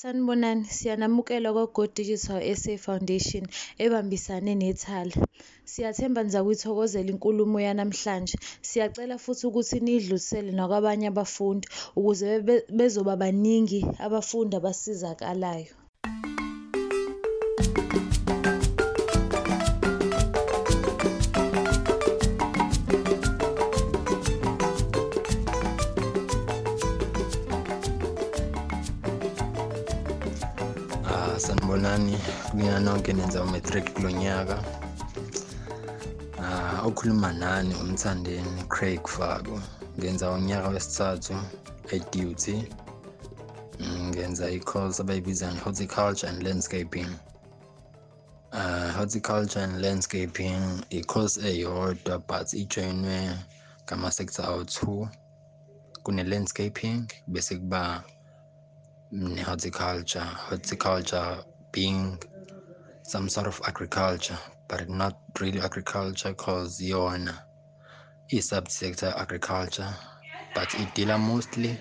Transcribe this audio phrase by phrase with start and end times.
[0.00, 3.44] Sanibonani, siyanamukela kwa-Go Digital SA Foundation
[3.84, 5.16] ebambisane nethala.
[5.70, 8.36] Siyathemba niza kuyithokozela inkulumo yanamhlanje.
[8.68, 11.66] Siyacela futhi ukuthi niyidlulisele nakwabanye abafundi
[11.98, 12.26] ukuze
[12.78, 15.74] bezoba baningi abafundi abasizakalayo.
[31.40, 32.18] Sanibonani
[32.50, 34.64] kuyena nonke nenza umatric kulo nyaka.
[36.42, 39.60] Ah okhuluma nani umthandeni Craig Fako
[39.98, 41.34] ngenza unyaka wesithathu
[41.90, 42.64] e-duty
[44.08, 47.08] ngenza i-course abayibiza nge-horticulture and landscaping.
[48.52, 53.36] Uh, horticulture and landscaping i-course eyodwa but ijoinwe
[53.84, 55.08] ngama-sector awu-two.
[56.02, 58.02] Kune-landscaping bese kuba
[59.12, 61.38] Mm, ne-horticulture horticulture
[61.72, 62.18] being
[63.02, 67.34] some sort of agriculture but not really agriculture cause yona
[68.30, 69.88] i-subsector agriculture
[70.54, 71.78] but it dealer mostly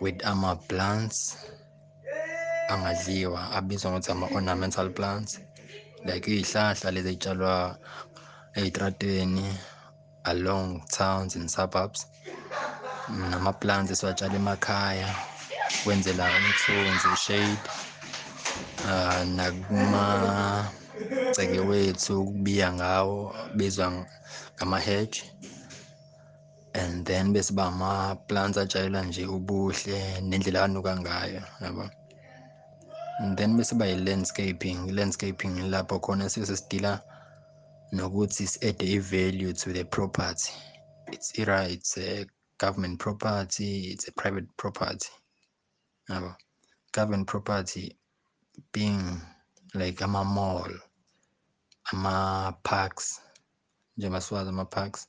[0.00, 1.36] with um, ama-plants
[2.68, 5.40] angadliwa abizwa ngokuthi ama-ornamental plants.
[6.04, 7.76] Like iy'hlahla lezi ey'tshalwa
[8.56, 9.48] ey'trateni
[10.24, 12.06] along towns and suburbs.
[13.30, 15.35] Nama-plants esiwatshala emakhaya
[15.84, 17.66] kwenzela umthunzi shade
[18.84, 20.04] uh nakuma
[21.30, 24.06] gceke wethu ukubiya ngawo bezwa
[24.56, 25.18] ngama-hedge
[26.74, 31.90] and then bese ba ama-plants atshalelwa nje ubuhle nendlela anuka ngayo yabo?
[33.18, 37.00] And then bese ba yi-landscaping i-landscaping lapho khona sesidila
[37.92, 40.52] nokuthi si-add i-value to the property.
[41.12, 42.26] It's either it's a
[42.58, 45.08] government property it's a private property.
[46.08, 46.34] Yabo.
[46.92, 47.96] Government property
[48.72, 49.20] being
[49.74, 50.72] like ama-mall
[51.92, 53.20] ama-parks
[53.96, 55.08] njengoba siwazi ama-parks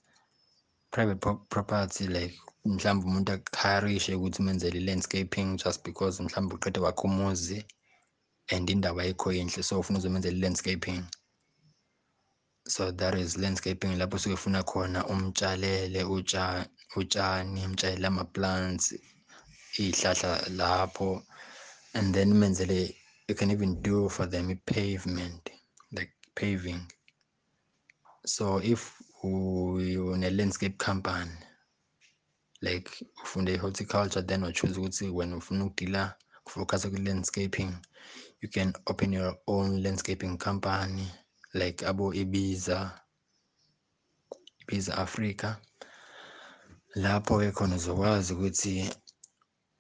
[0.92, 7.02] private pro property like mhlawumbe umuntu akuhayarishe ukuthi umenzele i-landscaping just because mhlawumbe uqeda wakhe
[7.08, 7.66] umuzi
[8.54, 11.04] and indawo ayikho yinhle so ufuna uzomenzela i-landscaping.
[12.68, 16.04] So that is landscaping lapho usuke ufuna khona umtshalele
[16.96, 18.94] utshani umtshalele ama-plants
[19.80, 21.24] iy'hlahla lapho
[21.94, 22.96] and then umenzele
[23.28, 25.50] you can even do for them i-pavement
[25.92, 26.82] like paving.
[28.26, 31.32] So if une-landscape company
[32.62, 32.90] like
[33.24, 37.74] ufunde i-horticulture then wachoose ukuthi wena ufuna ukudila kufocus ku-landscaping.
[38.42, 41.08] You can open your own landscaping company
[41.54, 43.02] like abo ibiza
[44.62, 45.56] ibiza africa.
[46.96, 48.92] Lapho-ke khona uzokwazi ukuthi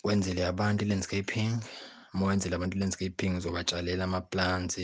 [0.03, 1.59] wenzele abantu i-landscaping
[2.13, 4.77] uma wenzele abantu i-landscaping uzobatshalela ama-plants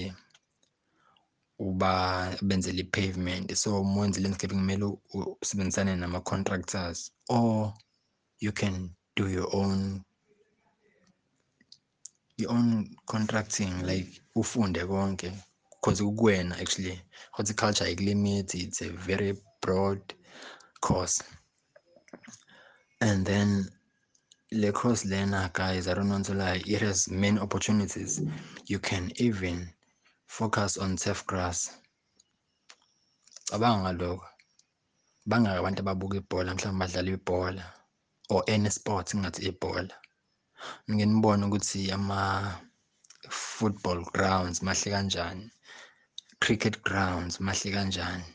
[1.60, 3.56] uba benzele i-pavement.
[3.56, 4.98] So uma wenza i-landscaping kumele
[5.42, 7.74] usebenzisane nama-contractors or
[8.40, 10.04] you can do your own
[12.38, 15.32] your own contracting like ufunde konke.
[15.82, 17.02] Because kuwena actually
[17.32, 20.02] horticulture ayikulimit it's a very broad
[20.82, 21.24] course.
[23.02, 23.70] And then
[24.54, 28.22] le course lena guys i don't want to lie it has many opportunities.
[28.68, 29.68] You can even
[30.28, 31.72] focus on turf grass.
[33.50, 34.28] Cabanga ngalokho
[35.26, 37.66] bangaki abantu ababuka ibhola mhlawumbe badlala ibhola
[38.30, 39.96] or any sport ngathi ibhola.
[40.90, 42.70] Ngike nibone ukuthi ama-football
[44.14, 45.52] grounds mahle kanjani
[46.40, 48.26] cricket grounds mahle kanjani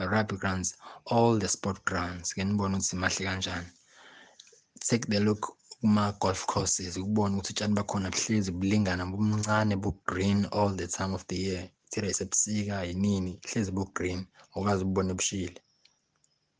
[0.00, 0.74] rugby grounds
[1.06, 2.32] all the sport grounds.
[2.32, 3.70] Ke nibone ukuthi mahle kanjani.
[4.80, 10.86] Take the look kuma-golf courses ukubona ukuthi utshani bakhona buhlezi bulingana bumncane bu-green all the
[10.86, 11.70] time of the year.
[11.90, 15.60] Thira isebusika yinini hlezi bu-green okwazi ubone bushile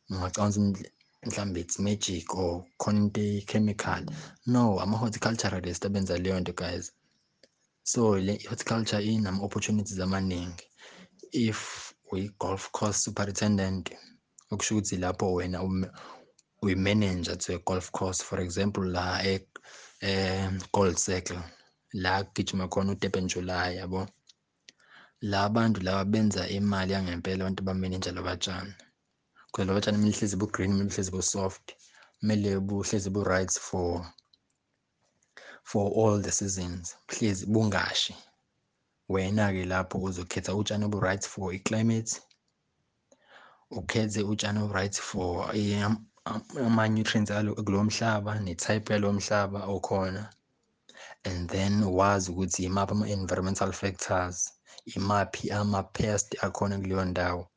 [0.09, 0.91] ungacanga ukuthi
[1.25, 4.05] mhlawumbe it's magic or khona into i-chemical
[4.45, 6.91] no ama-horticulturalist abenza leyo nto guys.
[7.83, 10.63] So le horticulture inama-opportunities amaningi.
[11.31, 13.91] If uyi-golf course superintendent
[14.51, 15.63] okusho ukuthi lapho wena
[16.61, 21.39] uyi-manager to a golf course for example la e-gold circle
[21.93, 24.07] la kugijima khona uDurban July yabo?
[25.21, 28.73] La bantu laba benza imali yangempela abantu bamenenja labatshani
[29.51, 31.75] because labatshani kumele hlezi bu-green kumele hlezi bu-soft
[32.19, 34.05] kumele buhlezi bu-right for
[35.63, 38.15] for all the seasons hlezi bungashi.
[39.09, 42.21] Wena-ke lapho uzokhetha utshani obu-right for i-climate
[43.71, 45.55] ukhethe utshani obu-right for
[46.65, 50.29] ama-nutrients alo kulowo mhlaba ne-type yalowo mhlaba okhona.
[51.25, 54.53] And then wazi ukuthi imaphi ama-environmental factors
[54.95, 57.47] imaphi ama-pest akhona kuleyo ndawo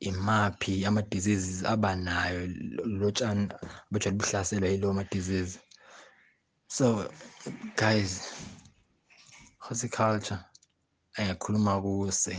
[0.00, 2.46] imaphi ama-diseases abanayo
[3.00, 3.48] lo tshani
[3.90, 5.58] bajwayele buhlaselwa yilowo ma-disease.
[6.68, 7.10] So
[7.76, 8.10] guys
[9.58, 10.38] horticulture
[11.18, 12.36] engikhuluma kuse.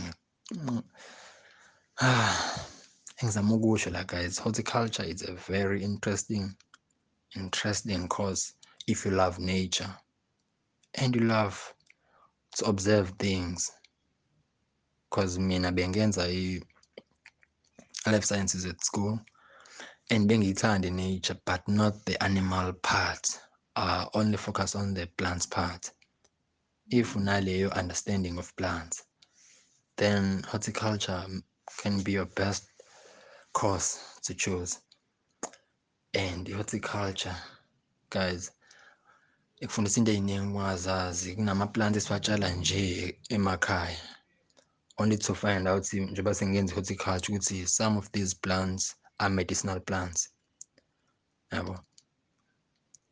[3.22, 6.56] Engizama ukusho la guys horticulture is a very interesting
[7.36, 8.54] interesting cause
[8.86, 9.94] if you love nature
[10.94, 11.74] and you love
[12.56, 13.72] to observe things.
[15.10, 16.26] Because mina bengenza
[18.06, 19.20] i-life sciences at school
[20.10, 23.40] and bengiyithanda nature but not the animal part.
[23.76, 25.90] Uh, only focus on the plants part.
[26.90, 29.04] If unaleyo understanding of plants
[29.96, 31.24] then horticulture
[31.78, 32.71] can be your best
[33.52, 34.80] course to choose
[36.14, 37.36] and horticulture
[38.10, 38.50] guys.
[39.62, 43.98] Ikufundisa into ey'ningi ungazazi kunama-plants esiwatshala nje emakhaya.
[44.98, 50.28] Only to find out njengoba sengenza i-horticulture ukuthi some of these plants are medicinal plants
[51.52, 51.78] yabo?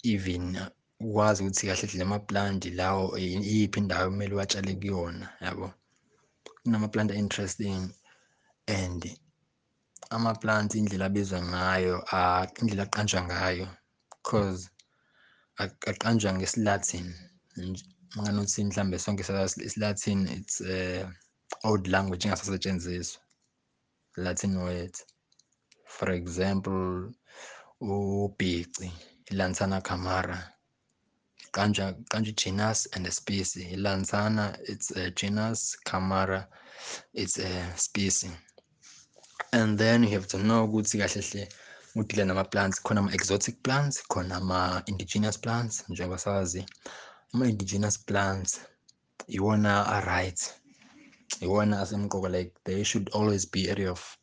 [0.03, 0.59] Even
[1.01, 5.73] ukwazi ukuthi kahle hle lama-plant lawo iyiphi indawo ekumele uwatshale kuyona yabo?
[6.65, 7.95] Kunama-plant interesting
[8.67, 9.21] and
[10.11, 11.97] ama-plants indlela abizwa ngayo
[12.61, 13.67] indlela aqanjwa ngayo
[14.23, 14.63] cause
[15.91, 17.07] aqanjwa ngesilatin
[18.19, 21.05] nganothi mhlambe sonke sazi isilatin it's uh,
[21.69, 23.21] old language engasasetshenziswa
[24.17, 25.05] latin words.
[25.87, 27.13] For example
[27.81, 28.93] ubhici
[29.31, 30.39] i-lantana camara
[31.53, 33.65] qanjwa qanjwa genus and a species.
[33.75, 36.49] I-lantana it's a genus camara
[37.15, 38.33] it's a species.
[39.53, 41.49] And then you have to know ukuthi kahle hle
[41.97, 42.83] udila nama-plants.
[42.83, 46.67] Khona ama-exotic plants khona ama-indigenous plants njengoba sazi
[47.35, 48.61] ama-indigenous plants
[49.29, 50.55] iwona a-right.
[51.41, 54.17] Iwona asemqoka like there should always be area of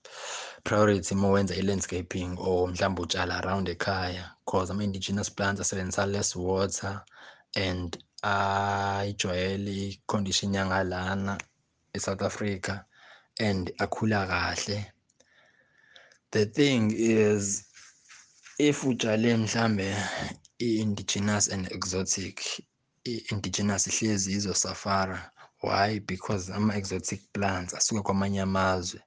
[0.64, 7.02] priority uma wenza i-landscaping or mhlawumbe utshala around ekhaya cause ama-indigenous plants asebenzisa less water
[7.56, 11.38] and ayijwayele i-condition yangalana
[11.94, 12.86] e-South Africa
[13.40, 14.92] and akhula kahle.
[16.38, 17.66] The thing is
[18.60, 19.96] if utshale mhlambe
[20.60, 22.42] i-indigenous and exotic
[23.04, 25.32] i-indigenous ihlezi izosafara
[25.64, 26.00] why?
[26.00, 29.02] Because ama-exotic plants asuke kwamanye amazwe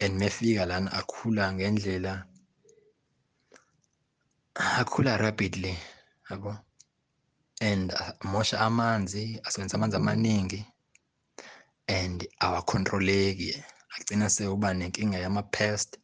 [0.00, 2.24] and mefika lana akhula ngendlela
[4.54, 5.78] akhula rapidly
[6.30, 6.58] yabo?
[7.60, 10.66] And amosha amanzi asebenzisa amanzi amaningi
[11.88, 13.62] and awakhontroleki
[13.96, 15.98] agcina seuba nenkinga yama-pest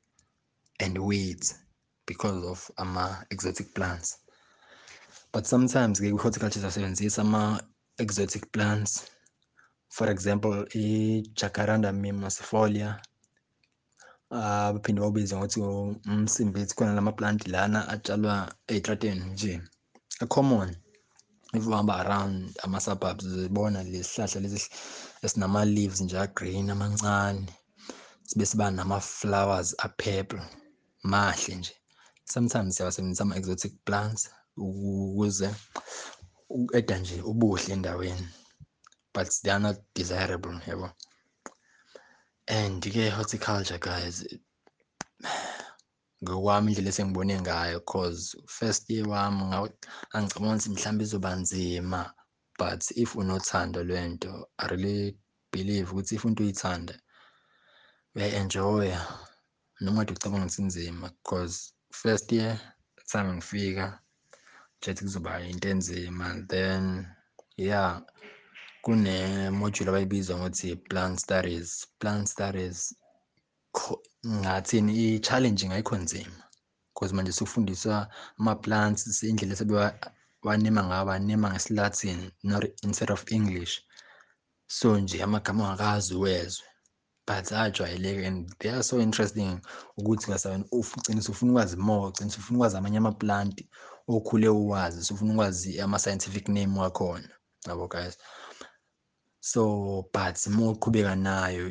[0.80, 1.54] and weeds
[2.06, 4.18] because of ama-exotic plants.
[5.32, 9.10] But sometimes-ke kwi-horticulture siyasebenzisa ama-exotic plants.
[9.90, 13.00] For example i-jacaranda mimosifolia
[14.30, 19.60] uh baphinde bawubize ngokuthi umsimbithi khona lama-plant lana atshalwa ey'trateni nje.
[20.20, 20.76] A-common
[21.54, 24.70] if uhamba around ama-suburbs uzibona lesi hlahla lesi
[25.22, 27.46] esinama-leaves nje a-green amancane
[28.24, 30.42] sibe siba nama-flowers a-purple
[31.02, 31.74] mahle nje.
[32.24, 35.54] Sometimes siyawasebenzisa ama-exotic plants ukuze
[36.48, 38.28] uku-eda nje ubuhle endaweni
[39.14, 40.90] but they are not desirable yabo?
[42.46, 44.24] And-ke horticulture guys
[46.22, 49.70] ngokwami indlela esengibone ngayo cause first year wami
[50.12, 52.00] angicabanga ukuthi mhlawumbe izoba nzima
[52.58, 55.18] but if unothando lwento i really
[55.52, 56.94] believe ukuthi if into uyithanda
[58.14, 59.27] uyayi-enjoya.
[59.80, 62.60] Noma kade ucabanga inzima because first year
[63.10, 63.86] time ngifika
[64.78, 67.06] ngithi kuzoba into enzima then
[67.56, 68.02] yeah
[68.88, 71.68] kune-module abayibiza ngokuthi plant studies.
[72.00, 72.78] Plant studies
[74.26, 76.42] ngathini i-challenging ayikho nzima
[76.92, 77.96] because manje sufundiswa
[78.38, 83.74] ama-plants indlela esebewanema ngayo banema ngesilatin not instead of english.
[84.66, 86.67] So nje amagama ongakazi uwezwe.
[87.28, 89.60] But ajwayeleke and they are so interesting
[89.96, 90.32] ukuthi
[90.72, 93.64] ugcine usufuna ukwazi more ugcine usufuna ukwazi amanye ama-plant
[94.08, 97.28] okhule uwazi usufuna ukwazi ama-scientific name wakhona.
[97.66, 98.18] Yabo guys?
[99.40, 101.70] So but uma uqhubeka nayo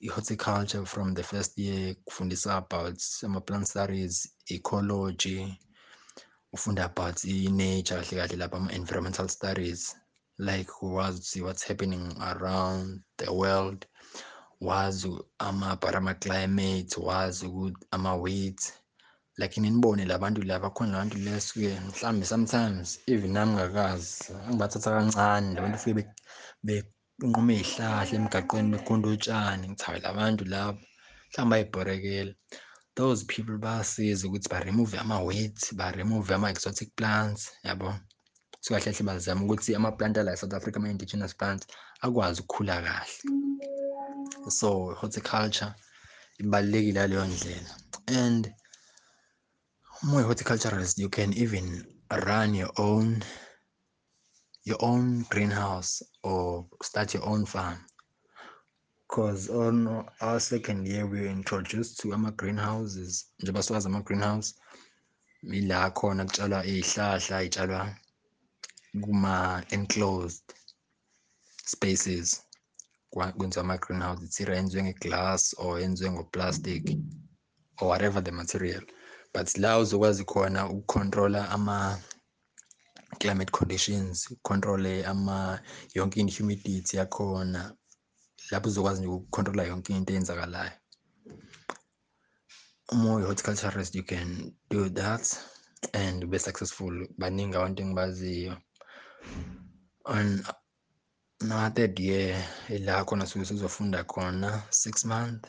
[0.00, 5.58] i-horticulture from the first year kufundisa about ama-plant studies ecology
[6.52, 9.96] ufunda about i-nature kahle kahle lapha ama-environmental studies
[10.38, 13.86] like wazi ukuthi what's happening around the world.
[14.68, 17.46] Wazi ama-but ama-climate wazi
[17.90, 18.64] ama-weeds
[19.36, 25.78] like ninibone labantu laba khona labantu lesuke mhlawumbe sometimes even nami ngakazi angibathatha kancane labantu
[25.84, 26.02] fike
[26.66, 30.78] benqume iy'hlahla emgaqweni begunda utshani ngithi hayi labantu laba
[31.28, 32.32] mhlawumbe bayibhorekela
[32.98, 37.88] those people bayasiza ukuthi ba-remove ama-weeds ba-remove ama-exotic plants yabo?
[38.60, 41.66] So kahle kahle bazama ukuthi ama-plant ala e-South Africa ama-indigenous plants
[42.04, 43.14] akwazi ukukhula kahle.
[44.48, 44.68] So
[45.00, 45.74] horticulture
[46.38, 47.72] ibalulekile ngaleyo ndlela.
[48.06, 48.42] And
[50.02, 51.86] uma uyi-horticulturalist you can even
[52.26, 53.22] run your own
[54.64, 57.78] your own greenhouse or start your own farm.
[59.08, 64.54] Because on our second year we were introduced to ama-greenhouses njengoba siwazi ama-greenhouse
[65.42, 67.96] ila khona kutshalwa iy'hlahla y'tshalwa
[69.02, 70.42] kuma-enclosed
[71.64, 72.42] spaces
[73.10, 76.98] kwenziwa ama-greenhouse it's either yenziwe nge-glass or yenziwe ngo-plastic
[77.80, 78.82] or whatever the material.
[79.34, 85.60] But la uzokwazi khona ukucontrola ama-climate conditions ucontrole ama
[85.94, 87.76] yonke i-humidity yakhona
[88.50, 90.72] lapho uzokwazi nje ukucontrola yonke into eyenzakalayo.
[92.92, 95.36] Uma uyi-horticulturist you can do that
[95.92, 97.08] and ube successful.
[97.18, 98.56] Baningi abantu engibaziyo.
[100.04, 100.44] On
[101.44, 104.62] na-third year ila khona suke sizofunda kona.
[104.70, 105.46] Six month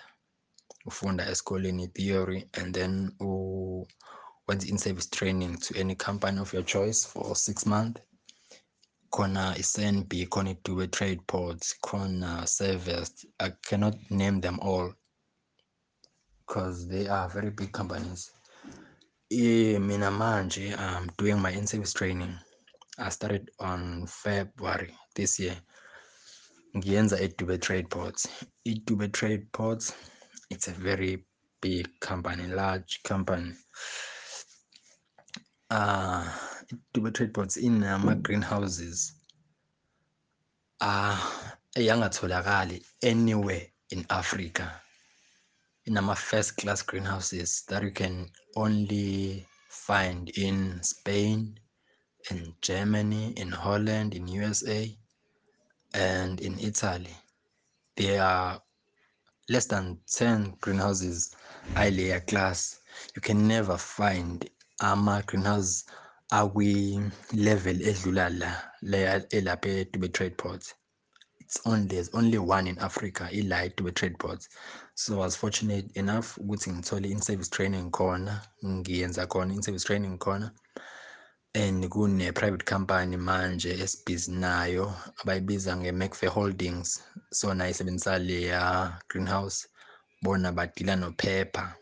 [0.86, 3.12] ufunda esikoleni theory and then
[4.48, 8.00] wenza in-service training to any company of your choice for six month
[9.12, 14.94] khona i-SANB khona i-Dube Trade Ports khona service I cannot name them all
[16.40, 18.32] because they are very big companies.
[19.32, 22.38] I, mina manje I'm doing my in-service training.
[22.98, 25.56] I started on February this year
[26.78, 28.28] ngiyenza eDube Trade Ports.
[28.66, 29.94] iDube Trade Ports
[30.50, 31.26] it's a very
[31.62, 33.54] big company large company.
[35.70, 36.26] Uh
[36.72, 39.14] iDube Trade Ports inama greenhouses
[40.82, 41.20] ah
[41.76, 44.82] eyangatholakali anywhere in Africa.
[45.86, 51.60] Inama first class greenhouses that you can only find in Spain
[52.32, 54.98] in Germany in Holland in USA
[55.94, 57.16] and in Italy
[57.96, 58.62] there are
[59.50, 61.36] less than 10 greenhouses
[61.76, 62.80] ayileya class.
[63.16, 64.50] You can never find
[64.82, 65.86] ama-greenhouse
[66.32, 68.30] akwi-level edlula
[68.82, 70.74] la elapha eDube Trade Ports.
[71.40, 74.50] It's only there's only one in Africa ila eDube Trade Ports.
[74.96, 80.52] So I was fortunate enough ukuthi ngithole in-service training khona ngiyenza khona in-service training khona
[81.56, 83.78] and kune-private company manje
[84.28, 87.04] nayo abayibiza nge-Macfair Holdings.
[87.32, 89.68] So nayo isebenzisa leya greenhouse
[90.22, 91.76] bona badila nophepha.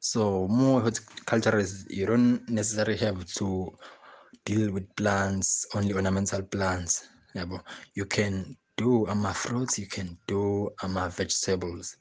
[0.00, 3.76] So more horticulturists you don't necessarily have to
[4.46, 7.60] deal with plants only ornamental plants yabo.
[7.94, 11.96] You can do ama-fruits you can do ama-vegetables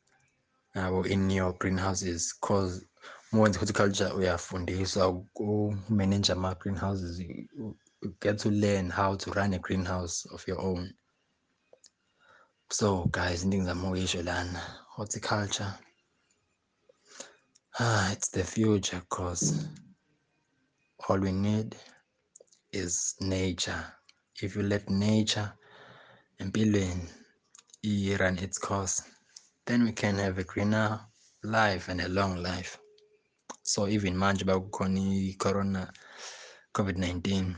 [0.75, 2.85] yabo in your greenhouses cause
[3.33, 9.53] uma wenza horticulture uyafundiswa go manage ama-greenhouses you, you get to learn how to run
[9.53, 10.93] a greenhouse of your own.
[12.69, 15.73] So guys into engizama ukuyisho lana horticulture
[17.79, 19.67] ah it's the future cause
[21.09, 21.75] all we need
[22.71, 23.83] is nature.
[24.41, 25.53] If you let nature
[26.39, 27.09] empilweni
[27.83, 29.01] i-run its course.
[29.65, 30.99] Then we can have a greener
[31.43, 32.77] life and a long life
[33.63, 35.81] so even manje bakukhona i-corona
[36.75, 37.55] covid-19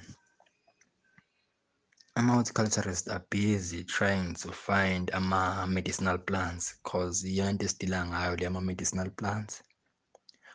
[2.17, 9.09] ama-horticulturists are busy trying to find ama-medicinal plants cause iyona into esidila ngayo le ama-medicinal
[9.11, 9.63] plants.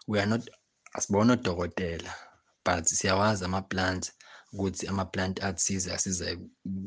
[0.08, 0.48] We are not
[0.94, 2.14] asibona odokotela
[2.64, 4.12] but siyawazi ama-plant
[4.52, 6.36] ukuthi ama-plant athize asiza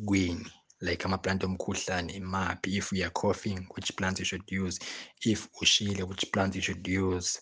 [0.05, 0.51] kwini.
[0.81, 2.77] Like ama-plant omkhuhlane imaphi?
[2.77, 4.79] If we are coughing which plant you should use?
[5.21, 7.39] If ushile which plant you should use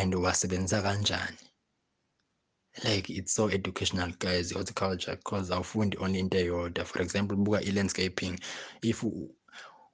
[0.00, 1.38] and uwasebenzisa kanjani?
[2.84, 6.84] Like it's so educational guys horticulture because awufundi only into eyodwa.
[6.86, 8.38] For example buka i-landscaping.
[8.82, 9.04] If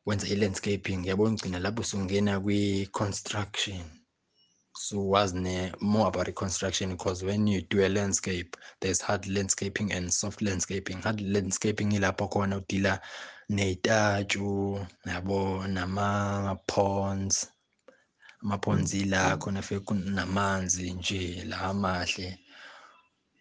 [0.07, 3.85] wenza i-landscaping yabona ugcina lapho sungena kwi-construction.
[4.77, 9.93] So wazi ne more about reconstruction because when you do a landscape there's hard landscaping
[9.93, 11.03] and soft landscaping.
[11.03, 13.01] Hard landscaping ilapho khona udila
[13.51, 17.51] ney'tatshu yabo nama-ponds.
[18.43, 22.39] Ama-ponds ila khona fike kunamanzi nje la amahle.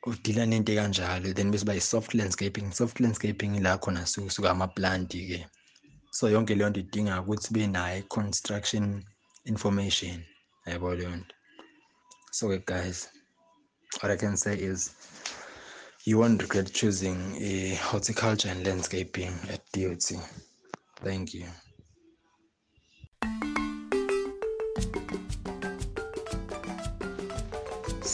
[0.06, 5.46] Udila nento kanjalo then bese ba i-soft landscaping soft landscaping ila khona suka ama-plant-ke
[6.18, 9.04] so yonke leyo nto idinga ukuthi benayo i-construction
[9.46, 10.24] information.
[10.66, 11.36] Yabo leyo nto?
[12.32, 13.10] So, guys,
[14.02, 14.92] what I can say is
[16.06, 20.12] you won't regret choosing a horticulture and landscaping at DOT.
[21.04, 21.46] Thank you.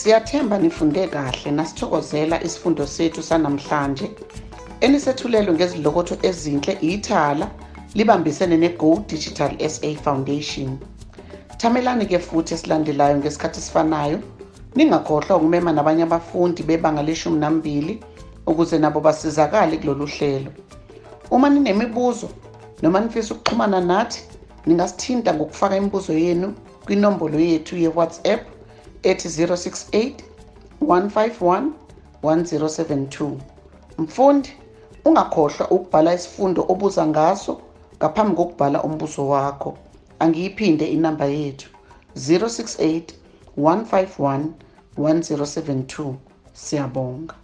[0.04, 4.06] Siyathemba nifunde kahle nasithokozela isifundo sethu sanamhlanje
[4.80, 7.46] enisethulelwe ngezilokotho ezinhle ithala
[7.94, 10.78] libambisene ne-Go Digital SA Foundation.
[11.58, 14.18] Thamelani ke futhi esilandelayo ngesikhathi esifanayo
[14.76, 18.00] ningakhohlwa ukumema nabanye abafundi bebanga leshumi nambili
[18.46, 20.50] ukuze nabo basizakale kulolu hlelo.
[21.30, 22.28] Uma ninemibuzo
[22.82, 24.20] noma nifisa ukuxhumana nathi
[24.66, 28.53] ningasithinta ngokufaka imibuzo yenu kwinombolo yethu ye-WhatsApp
[29.04, 30.12] ethi 068
[30.80, 31.70] 151
[32.22, 33.30] 1072.
[33.98, 34.52] Mfundi,
[35.04, 37.60] ungakhohlwa ukubhala isifundo obuza ngaso
[37.98, 39.76] ngaphambi kokubhala umbuzo wakho.
[40.18, 41.68] Angiyiphinde inamba yethu
[42.16, 43.02] 068
[43.58, 44.46] 151
[44.98, 46.14] 1072.
[46.52, 47.34] Siyabonga.